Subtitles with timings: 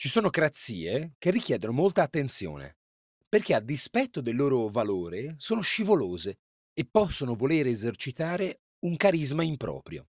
[0.00, 2.78] Ci sono crazie che richiedono molta attenzione,
[3.28, 6.38] perché a dispetto del loro valore sono scivolose
[6.72, 10.08] e possono voler esercitare un carisma improprio.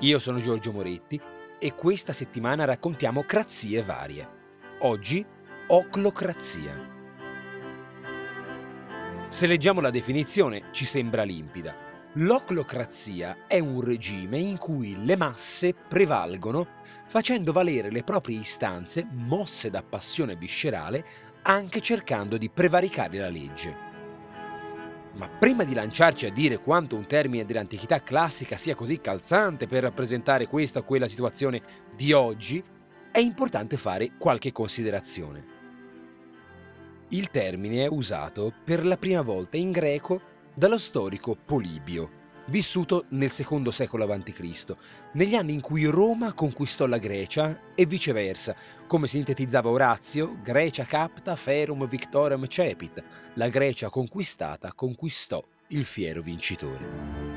[0.00, 1.20] Io sono Giorgio Moretti
[1.58, 4.26] e questa settimana raccontiamo crazie varie.
[4.78, 5.22] Oggi,
[5.66, 6.74] oclocrazia.
[9.28, 11.85] Se leggiamo la definizione ci sembra limpida.
[12.18, 16.66] L'oclocrazia è un regime in cui le masse prevalgono
[17.06, 21.04] facendo valere le proprie istanze mosse da passione viscerale
[21.42, 23.76] anche cercando di prevaricare la legge.
[25.12, 29.82] Ma prima di lanciarci a dire quanto un termine dell'antichità classica sia così calzante per
[29.82, 31.60] rappresentare questa o quella situazione
[31.94, 32.64] di oggi,
[33.12, 35.44] è importante fare qualche considerazione.
[37.08, 43.30] Il termine è usato per la prima volta in greco dallo storico Polibio, vissuto nel
[43.30, 44.74] secondo secolo a.C.,
[45.12, 48.56] negli anni in cui Roma conquistò la Grecia e viceversa,
[48.86, 53.02] come sintetizzava Orazio, Grecia capta ferum victorem cepit,
[53.34, 57.34] la Grecia conquistata conquistò il fiero vincitore.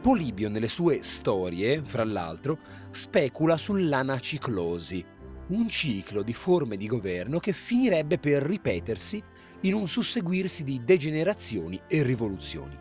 [0.00, 2.58] Polibio nelle sue storie, fra l'altro,
[2.90, 5.04] specula sull'anaciclosi,
[5.48, 9.22] un ciclo di forme di governo che finirebbe per ripetersi
[9.62, 12.76] in un susseguirsi di degenerazioni e rivoluzioni.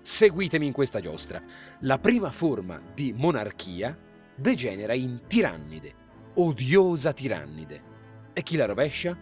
[0.00, 1.42] Seguitemi in questa giostra.
[1.80, 3.96] La prima forma di monarchia
[4.34, 5.94] degenera in tirannide,
[6.34, 7.90] odiosa tirannide.
[8.32, 9.16] E chi la rovescia?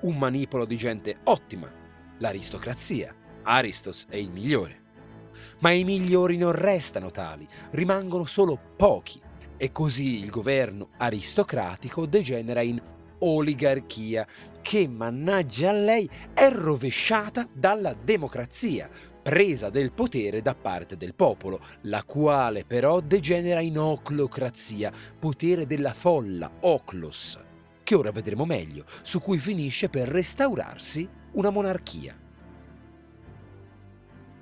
[0.00, 1.72] Un manipolo di gente ottima,
[2.18, 3.14] l'aristocrazia.
[3.42, 4.78] Aristos è il migliore.
[5.60, 9.20] Ma i migliori non restano tali, rimangono solo pochi
[9.62, 12.80] e così il governo aristocratico degenera in
[13.18, 14.26] oligarchia
[14.62, 18.88] che, mannaggia a lei, è rovesciata dalla democrazia,
[19.22, 25.92] presa del potere da parte del popolo, la quale però degenera in oclocrazia, potere della
[25.92, 27.38] folla, oclos,
[27.82, 32.16] che ora vedremo meglio, su cui finisce per restaurarsi una monarchia.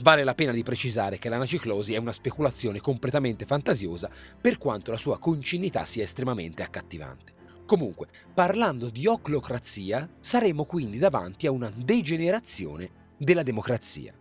[0.01, 4.09] Vale la pena di precisare che l'anaciclosi è una speculazione completamente fantasiosa
[4.41, 7.33] per quanto la sua concinità sia estremamente accattivante.
[7.67, 14.15] Comunque, parlando di oclocrazia, saremo quindi davanti a una degenerazione della democrazia.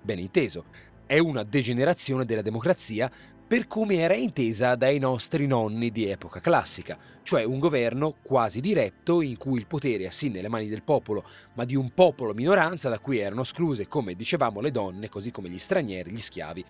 [0.00, 0.64] Ben inteso,
[1.06, 3.10] è una degenerazione della democrazia
[3.46, 9.20] per come era intesa dai nostri nonni di epoca classica, cioè un governo quasi diretto
[9.20, 12.88] in cui il potere è sì nelle mani del popolo, ma di un popolo minoranza
[12.88, 16.64] da cui erano escluse, come dicevamo, le donne, così come gli stranieri, gli schiavi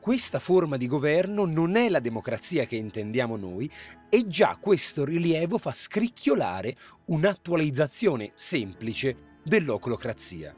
[0.00, 3.70] questa forma di governo non è la democrazia che intendiamo noi
[4.08, 6.74] e già questo rilievo fa scricchiolare
[7.06, 10.54] un'attualizzazione semplice dell'oclocrazia.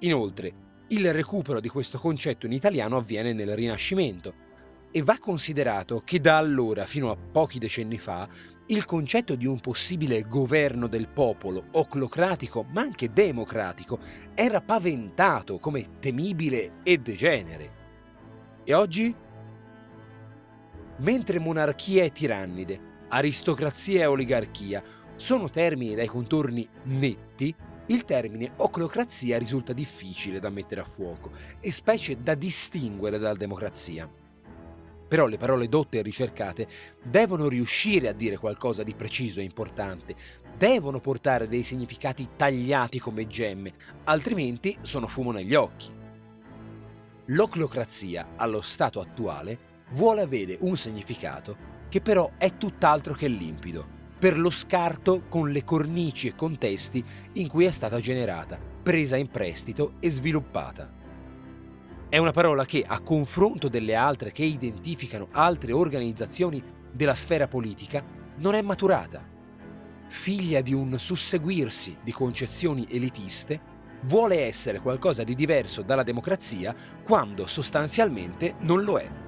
[0.00, 4.46] Inoltre, il recupero di questo concetto in italiano avviene nel Rinascimento
[4.90, 8.26] e va considerato che da allora fino a pochi decenni fa
[8.70, 13.98] il concetto di un possibile governo del popolo, oclocratico ma anche democratico,
[14.34, 17.76] era paventato come temibile e degenere.
[18.64, 19.14] E oggi?
[20.98, 24.82] Mentre monarchia e tirannide, aristocrazia e oligarchia
[25.16, 27.54] sono termini dai contorni netti,
[27.88, 34.10] il termine oclocrazia risulta difficile da mettere a fuoco e specie da distinguere dalla democrazia.
[35.08, 36.68] Però le parole dotte e ricercate
[37.02, 40.14] devono riuscire a dire qualcosa di preciso e importante,
[40.56, 43.72] devono portare dei significati tagliati come gemme,
[44.04, 45.90] altrimenti sono fumo negli occhi.
[47.26, 49.58] L'oclocrazia, allo stato attuale,
[49.92, 55.62] vuole avere un significato che però è tutt'altro che limpido, per lo scarto con le
[55.64, 60.92] cornici e contesti in cui è stata generata, presa in prestito e sviluppata.
[62.08, 68.02] È una parola che, a confronto delle altre che identificano altre organizzazioni della sfera politica,
[68.38, 69.22] non è maturata.
[70.08, 77.46] Figlia di un susseguirsi di concezioni elitiste vuole essere qualcosa di diverso dalla democrazia quando
[77.46, 79.27] sostanzialmente non lo è.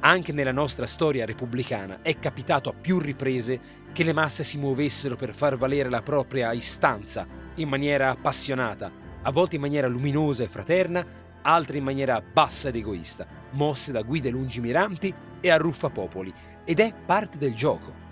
[0.00, 3.60] Anche nella nostra storia repubblicana è capitato a più riprese
[3.92, 7.26] che le masse si muovessero per far valere la propria istanza
[7.56, 8.92] in maniera appassionata,
[9.22, 11.04] a volte in maniera luminosa e fraterna,
[11.42, 16.32] altre in maniera bassa ed egoista, mosse da guide lungimiranti e arruffapopoli,
[16.64, 18.06] ed è parte del gioco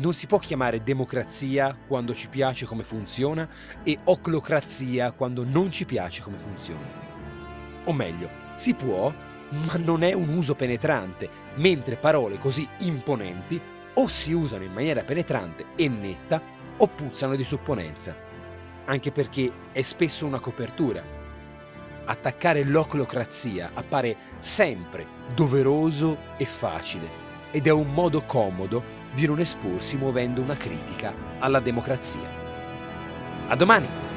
[0.00, 3.46] non si può chiamare democrazia quando ci piace come funziona
[3.82, 6.86] e oclocrazia quando non ci piace come funziona.
[7.84, 9.12] O meglio, si può,
[9.50, 13.60] ma non è un uso penetrante, mentre parole così imponenti
[13.94, 16.40] o si usano in maniera penetrante e netta
[16.76, 18.14] o puzzano di supponenza,
[18.86, 21.18] anche perché è spesso una copertura.
[22.02, 27.08] attaccare l'oclocrazia appare sempre doveroso e facile
[27.52, 28.82] ed è un modo comodo
[29.12, 32.28] di non esporsi muovendo una critica alla democrazia.
[33.48, 34.09] A domani!